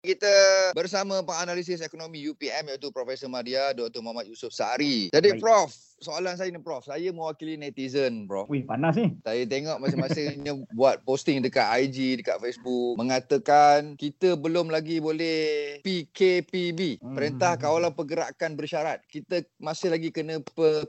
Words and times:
Kita 0.00 0.32
bersama 0.72 1.20
penganalisis 1.20 1.84
ekonomi 1.84 2.24
UPM 2.24 2.72
iaitu 2.72 2.88
Profesor 2.88 3.28
Madia 3.28 3.76
Dr. 3.76 4.00
Muhammad 4.00 4.32
Yusof 4.32 4.48
Sari. 4.48 5.12
Jadi 5.12 5.36
Baik. 5.36 5.44
Prof, 5.44 5.68
soalan 6.00 6.40
saya 6.40 6.48
ni 6.48 6.56
Prof. 6.56 6.88
Saya 6.88 7.12
mewakili 7.12 7.60
netizen 7.60 8.24
Prof. 8.24 8.48
Wih, 8.48 8.64
panas 8.64 8.96
ni. 8.96 9.12
Saya 9.20 9.44
tengok 9.44 9.76
masing-masingnya 9.76 10.56
buat 10.80 11.04
posting 11.04 11.44
dekat 11.44 11.68
IG, 11.84 12.24
dekat 12.24 12.40
Facebook. 12.40 12.96
Mengatakan 12.96 14.00
kita 14.00 14.40
belum 14.40 14.72
lagi 14.72 15.04
boleh 15.04 15.76
PKPB. 15.84 17.04
Hmm. 17.04 17.12
Perintah 17.12 17.60
Kawalan 17.60 17.92
Pergerakan 17.92 18.56
Bersyarat. 18.56 19.04
Kita 19.04 19.44
masih 19.60 19.92
lagi 19.92 20.08
kena 20.08 20.40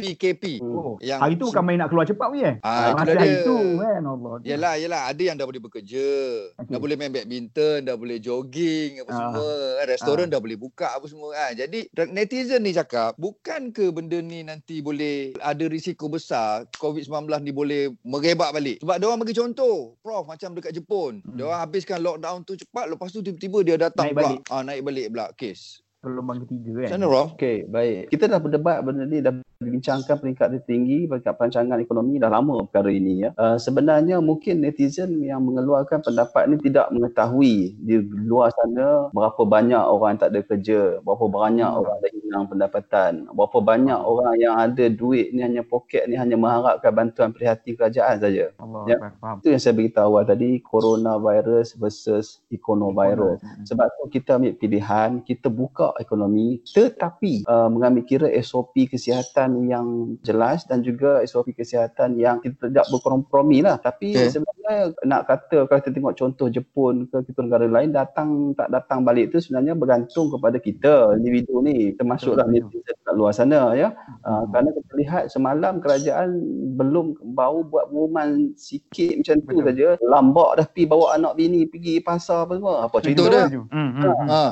PKP. 0.00 0.64
Oh. 0.64 0.96
Yang 1.04 1.20
hari 1.20 1.34
tu 1.36 1.52
bukan 1.52 1.64
main 1.68 1.76
nak 1.76 1.92
keluar 1.92 2.08
cepat 2.08 2.28
weh. 2.32 2.56
Ah, 2.64 2.96
itu 3.04 3.12
hari 3.12 3.36
tu 3.44 3.56
kan 3.84 4.00
Allah. 4.00 4.34
Yalah, 4.48 4.74
yalah. 4.80 5.00
Ada 5.12 5.22
yang 5.28 5.36
dah 5.36 5.44
boleh 5.44 5.60
bekerja. 5.60 6.08
Okay. 6.56 6.72
Dah 6.72 6.80
boleh 6.80 6.96
main 6.96 7.12
badminton, 7.12 7.84
dah 7.84 8.00
boleh 8.00 8.16
jogging 8.16 8.93
apa 9.02 9.10
uh, 9.10 9.18
semua 9.18 9.48
kan. 9.50 9.86
restoran 9.90 10.26
uh. 10.28 10.32
dah 10.32 10.40
boleh 10.40 10.58
buka 10.58 10.88
apa 10.94 11.06
semua 11.10 11.30
kan 11.34 11.52
jadi 11.58 11.78
netizen 12.10 12.62
ni 12.62 12.72
cakap 12.72 13.12
bukan 13.18 13.74
ke 13.74 13.90
benda 13.90 14.18
ni 14.22 14.46
nanti 14.46 14.80
boleh 14.80 15.36
ada 15.42 15.64
risiko 15.68 16.06
besar 16.08 16.66
COVID-19 16.78 17.28
ni 17.42 17.52
boleh 17.52 17.82
merebak 18.06 18.54
balik 18.54 18.78
sebab 18.80 18.96
dia 18.98 19.06
orang 19.06 19.20
bagi 19.22 19.36
contoh 19.36 19.98
prof 20.00 20.24
macam 20.26 20.56
dekat 20.56 20.72
Jepun 20.74 21.20
hmm. 21.20 21.36
dia 21.36 21.44
orang 21.46 21.62
habiskan 21.62 22.00
lockdown 22.00 22.42
tu 22.48 22.56
cepat 22.56 22.88
lepas 22.88 23.12
tu 23.12 23.20
tiba-tiba 23.20 23.58
dia 23.62 23.76
datang 23.76 24.10
naik 24.10 24.16
pula 24.16 24.24
balik. 24.26 24.40
Ah, 24.48 24.62
naik 24.64 24.82
balik 24.82 25.06
pula 25.12 25.26
kes 25.36 25.83
gelombang 26.08 26.38
ketiga 26.48 26.70
kan. 26.84 26.88
Macam 26.88 26.98
mana 27.04 27.20
Okey, 27.36 27.56
baik. 27.68 28.02
Kita 28.08 28.24
dah 28.26 28.40
berdebat 28.40 28.78
benda 28.80 29.04
ni 29.04 29.18
dah 29.20 29.34
dibincangkan 29.60 30.16
peringkat 30.18 30.48
tertinggi 30.58 31.06
peringkat 31.06 31.34
perancangan 31.38 31.78
ekonomi 31.78 32.18
dah 32.18 32.30
lama 32.32 32.66
perkara 32.66 32.90
ini 32.90 33.28
ya. 33.28 33.30
Uh, 33.36 33.56
sebenarnya 33.56 34.18
mungkin 34.18 34.64
netizen 34.64 35.20
yang 35.20 35.44
mengeluarkan 35.44 36.00
pendapat 36.00 36.48
ini 36.48 36.56
tidak 36.64 36.90
mengetahui 36.90 37.76
di 37.78 38.00
luar 38.26 38.50
sana 38.56 39.08
berapa 39.12 39.42
banyak 39.46 39.82
orang 39.84 40.16
tak 40.18 40.32
ada 40.32 40.40
kerja, 40.42 40.98
berapa 41.04 41.26
banyak 41.28 41.68
hmm. 41.68 41.78
orang 41.80 41.94
ada 42.00 42.08
hilang 42.12 42.44
pendapatan, 42.48 43.12
berapa 43.32 43.58
banyak 43.60 44.00
hmm. 44.00 44.10
orang 44.10 44.34
yang 44.40 44.54
ada 44.56 44.84
duit 44.90 45.32
ni 45.32 45.40
hanya 45.40 45.62
poket 45.64 46.08
ni 46.08 46.18
hanya 46.18 46.36
mengharapkan 46.36 46.92
bantuan 46.92 47.30
prihatin 47.32 47.76
kerajaan 47.78 48.16
saja. 48.20 48.52
Allah 48.58 48.82
ya. 48.90 48.96
Faham. 49.20 49.36
Itu 49.40 49.48
yang 49.52 49.62
saya 49.62 49.74
beritahu 49.76 50.14
awal 50.14 50.28
tadi 50.28 50.60
coronavirus 50.60 51.80
versus 51.80 52.44
econovirus. 52.52 53.40
Hmm. 53.40 53.64
Sebab 53.64 53.86
tu 53.88 54.02
kita 54.12 54.36
ambil 54.36 54.54
pilihan 54.54 55.10
kita 55.24 55.48
buka 55.48 55.93
ekonomi 56.00 56.60
tetapi 56.72 57.46
uh, 57.46 57.68
mengambil 57.68 58.02
kira 58.06 58.28
SOP 58.40 58.88
kesihatan 58.90 59.66
yang 59.68 60.16
jelas 60.26 60.66
dan 60.66 60.82
juga 60.82 61.22
SOP 61.24 61.54
kesihatan 61.54 62.16
yang 62.18 62.38
kita 62.42 62.68
tidak 62.70 62.86
berkompromi 62.90 63.60
lah. 63.64 63.78
Tapi 63.78 64.14
okay. 64.14 64.30
sebenarnya 64.30 64.94
nak 65.06 65.28
kata 65.28 65.68
kalau 65.68 65.80
kita 65.80 65.92
tengok 65.92 66.14
contoh 66.16 66.46
Jepun 66.50 67.06
ke 67.08 67.22
kita 67.26 67.40
negara 67.44 67.66
lain 67.68 67.90
datang 67.94 68.52
tak 68.56 68.70
datang 68.70 69.02
balik 69.02 69.34
tu 69.34 69.38
sebenarnya 69.42 69.76
bergantung 69.76 70.30
kepada 70.32 70.56
kita 70.58 71.14
individu 71.18 71.60
ni 71.60 71.92
termasuklah 71.94 72.46
netizen 72.48 72.96
kat 73.04 73.14
luar 73.14 73.32
sana 73.34 73.74
ya. 73.76 73.92
Uh, 74.24 74.42
hmm. 74.42 74.44
kerana 74.50 74.68
kita 74.72 74.92
lihat 74.98 75.24
semalam 75.30 75.78
kerajaan 75.78 76.28
belum 76.74 77.18
baru 77.36 77.66
buat 77.66 77.90
pengumuman 77.92 78.54
sikit 78.58 79.20
macam 79.20 79.36
tu 79.44 79.56
saja 79.62 79.88
lambak 80.02 80.50
dah 80.58 80.66
pi 80.66 80.82
bawa 80.88 81.16
anak 81.16 81.38
bini 81.38 81.66
pergi 81.68 82.00
pasar 82.00 82.48
apa 82.48 82.58
semua. 82.58 82.74
Apa 82.86 82.96
cerita 83.00 83.28
dia? 83.30 83.46
Hmm, 83.50 83.68
hmm, 83.70 84.02
ha. 84.02 84.10
ha. 84.28 84.42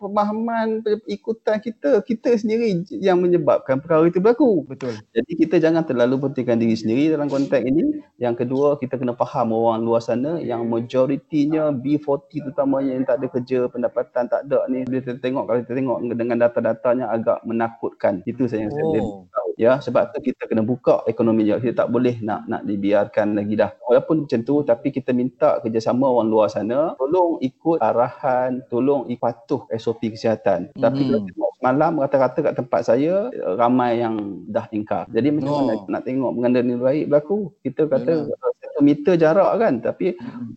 Pemahaman 0.00 0.84
ikutan 1.08 1.56
kita 1.62 2.04
kita 2.04 2.36
sendiri 2.36 2.84
yang 3.00 3.20
menyebabkan 3.22 3.80
perkara 3.80 4.08
itu 4.08 4.20
berlaku. 4.20 4.64
Betul. 4.68 4.98
Jadi 5.16 5.32
kita 5.38 5.56
jangan 5.56 5.86
terlalu 5.86 6.28
pentingkan 6.28 6.60
diri 6.60 6.76
sendiri 6.76 7.16
dalam 7.16 7.32
konteks 7.32 7.64
ini. 7.64 8.04
Yang 8.20 8.44
kedua, 8.44 8.76
kita 8.76 9.00
kena 9.00 9.16
faham 9.16 9.56
orang 9.56 9.80
luar 9.84 10.04
sana 10.04 10.36
yang 10.42 10.68
majoritinya 10.68 11.72
B40 11.72 12.50
terutamanya 12.50 12.92
yang 12.96 13.04
tak 13.08 13.16
ada 13.22 13.26
kerja, 13.32 13.58
pendapatan 13.72 14.24
tak 14.28 14.40
ada 14.48 14.66
ni. 14.68 14.84
Bila 14.84 15.00
kita 15.00 15.18
tengok, 15.22 15.44
kalau 15.48 15.58
kita 15.64 15.74
tengok 15.76 15.98
dengan 16.12 16.36
data-datanya 16.40 17.06
agak 17.08 17.38
menakutkan. 17.48 18.20
Itu 18.28 18.44
saya 18.50 18.68
yang 18.68 18.72
oh. 18.72 18.76
saya 18.76 18.86
tahu. 18.98 19.08
Ya, 19.60 19.76
sebab 19.76 20.16
tu 20.16 20.24
kita 20.24 20.48
kena 20.48 20.64
buka 20.64 21.04
ekonomi 21.04 21.44
dia. 21.44 21.60
Kita 21.60 21.84
tak 21.84 21.92
boleh 21.92 22.16
nak 22.24 22.48
nak 22.48 22.64
dibiarkan 22.64 23.36
lagi 23.36 23.60
dah. 23.60 23.76
Walaupun 23.84 24.24
macam 24.24 24.40
tu, 24.40 24.64
tapi 24.64 24.88
kita 24.88 25.12
minta 25.12 25.60
kerjasama 25.60 26.08
orang 26.08 26.32
luar 26.32 26.48
sana, 26.48 26.96
tolong 26.96 27.36
ikut 27.44 27.76
arahan, 27.84 28.64
tolong 28.72 29.04
ikut 29.12 29.20
patuh 29.20 29.68
SOP 29.76 30.08
kesihatan. 30.16 30.72
Mm-hmm. 30.72 30.80
Tapi 30.80 31.00
kalau 31.04 31.20
tengok 31.28 31.50
semalam 31.60 31.92
rata-rata 32.00 32.38
kat 32.40 32.54
tempat 32.56 32.80
saya, 32.88 33.28
ramai 33.60 34.00
yang 34.00 34.16
dah 34.48 34.64
ingkar. 34.72 35.04
Jadi 35.12 35.28
macam 35.28 35.52
oh. 35.52 35.58
mana 35.60 35.74
nak 35.92 36.02
tengok 36.08 36.30
benda 36.32 36.60
ni 36.64 36.74
baik 36.80 37.12
berlaku. 37.12 37.52
Kita 37.60 37.84
kata 37.84 38.32
satu 38.32 38.80
meter 38.80 39.14
jarak 39.20 39.60
kan 39.60 39.74
tapi 39.84 40.16
hmm. 40.16 40.56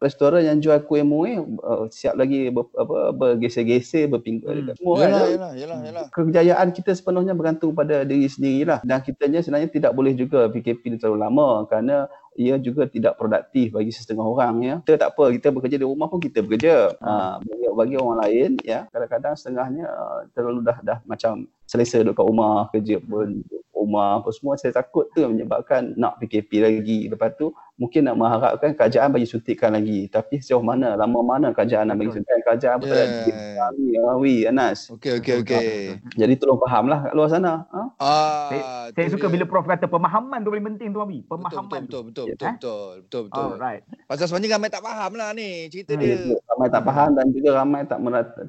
Dekat 0.00 0.08
restoran 0.08 0.42
yang 0.48 0.58
jual 0.64 0.80
kuih 0.88 1.04
muih 1.04 1.44
uh, 1.60 1.84
siap 1.92 2.16
lagi 2.16 2.48
ber, 2.48 2.64
apa 2.72 3.12
bergeser-geser 3.12 4.08
berpinggul 4.08 4.72
hmm. 4.72 4.80
semua 4.80 4.96
yalah, 4.96 5.04
kan. 5.04 5.28
Yalah, 5.28 5.52
yalah, 5.52 5.78
yalah. 5.84 6.04
Kejayaan 6.08 6.68
kita 6.72 6.96
sepenuhnya 6.96 7.36
bergantung 7.36 7.76
pada 7.76 8.08
diri 8.08 8.24
sendirilah 8.24 8.80
dan 8.80 9.04
kitanya 9.04 9.44
sebenarnya 9.44 9.68
tidak 9.68 9.92
boleh 9.92 10.16
juga 10.16 10.48
PKP 10.48 10.82
ni 10.88 10.96
terlalu 10.96 11.20
lama 11.20 11.48
kerana 11.68 12.08
ia 12.38 12.56
juga 12.56 12.88
tidak 12.88 13.20
produktif 13.20 13.76
bagi 13.76 13.92
setengah 13.92 14.24
orang 14.24 14.54
ya. 14.64 14.74
Kita 14.86 14.96
tak 14.96 15.10
apa, 15.12 15.28
kita 15.34 15.52
bekerja 15.52 15.76
di 15.76 15.84
rumah 15.84 16.08
pun 16.08 16.22
kita 16.22 16.40
bekerja. 16.40 16.94
Ha, 17.02 17.36
bagi, 17.42 17.66
bagi 17.68 17.94
orang 18.00 18.18
lain 18.24 18.50
ya, 18.64 18.88
kadang-kadang 18.88 19.34
setengahnya 19.36 19.84
uh, 19.84 20.24
terlalu 20.32 20.64
dah 20.64 20.78
dah 20.80 20.98
macam 21.04 21.44
selesa 21.68 22.00
duduk 22.00 22.16
kat 22.16 22.26
rumah 22.30 22.54
kerja 22.72 22.96
pun 23.02 23.44
rumah 23.80 24.20
apa 24.20 24.28
semua 24.36 24.60
saya 24.60 24.76
takut 24.76 25.08
tu 25.16 25.24
menyebabkan 25.24 25.96
nak 25.96 26.20
PKP 26.20 26.50
lagi 26.60 26.98
lepas 27.08 27.32
tu 27.40 27.50
mungkin 27.80 28.04
nak 28.04 28.16
mengharapkan 28.20 28.76
kerajaan 28.76 29.08
bagi 29.08 29.24
suntikan 29.24 29.72
lagi. 29.72 30.04
Tapi 30.12 30.36
sejauh 30.36 30.60
mana 30.60 31.00
lama 31.00 31.24
mana 31.24 31.48
kerajaan 31.56 31.88
nak 31.88 31.96
bagi 31.96 32.12
suntikan? 32.12 32.44
Kerajaan 32.44 32.76
pun 32.76 32.86
yeah. 32.92 32.96
tak 33.00 33.08
ada. 33.08 34.00
Awi 34.20 34.34
Anas. 34.44 34.92
Okey 34.92 35.24
okey 35.24 35.34
okey 35.40 35.72
jadi 36.12 36.36
tolong 36.36 36.60
fahamlah 36.60 37.08
kat 37.08 37.12
luar 37.16 37.32
sana. 37.32 37.64
Ha? 37.72 37.82
ah, 37.96 38.48
saya, 38.52 38.62
saya 38.92 39.06
suka 39.16 39.32
bila 39.32 39.48
prof 39.48 39.64
kata 39.64 39.88
pemahaman 39.88 40.44
tu 40.44 40.52
paling 40.52 40.66
penting 40.76 40.92
tu 40.92 41.00
Awi 41.00 41.24
pemahaman 41.24 41.88
betul 41.88 42.12
betul 42.12 42.28
betul 42.28 42.36
betul 42.36 42.36
betul, 42.36 42.52
betul, 42.60 42.88
betul, 43.00 43.22
betul. 43.32 43.48
alright. 43.56 43.82
Pasal 44.04 44.24
sebenarnya 44.28 44.60
ramai 44.60 44.68
tak 44.68 44.82
faham 44.84 45.12
lah 45.16 45.28
ni 45.32 45.48
cerita 45.72 45.96
hmm. 45.96 46.02
dia. 46.04 46.16
ramai 46.52 46.68
tak 46.68 46.82
faham 46.84 47.10
dan 47.16 47.26
juga 47.32 47.48
ramai 47.56 47.80
tak 47.88 47.98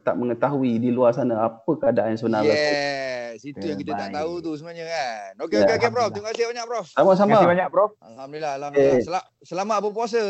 tak 0.04 0.16
mengetahui 0.20 0.72
di 0.84 0.90
luar 0.92 1.16
sana 1.16 1.48
apa 1.48 1.72
keadaan 1.80 2.20
sebenarnya. 2.20 2.52
Yes 2.52 3.21
itu 3.42 3.66
yang 3.66 3.80
kita 3.82 3.94
tak 3.98 4.14
tahu 4.14 4.42
tu 4.42 4.52
sebenarnya 4.58 4.86
kan 4.86 5.32
okey 5.46 5.58
okey 5.66 5.76
okey 5.82 5.90
prof 5.90 6.10
terima 6.14 6.30
kasih 6.34 6.46
banyak 6.50 6.66
prof 6.70 6.88
sama-sama 6.94 7.28
terima 7.28 7.38
kasih 7.38 7.50
banyak 7.50 7.68
prof 7.74 7.92
alhamdulillah 8.02 8.54
alhamdulillah 8.58 8.98
okay. 8.98 9.06
Sel- 9.06 9.30
selamat 9.42 9.78
berpuasa. 9.82 10.24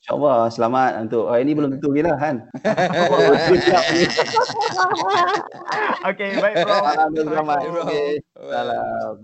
InsyaAllah 0.00 0.48
selamat 0.48 0.92
untuk 1.04 1.28
hari 1.28 1.44
ini 1.44 1.52
belum 1.52 1.76
tentu 1.76 1.92
lagi 1.92 2.08
lah 2.08 2.16
kan. 2.16 2.36
okay 6.08 6.40
baik 6.40 6.64
bro. 6.64 6.76
Selamat. 7.20 7.60
Okay. 7.84 8.24
Salam. 8.32 9.20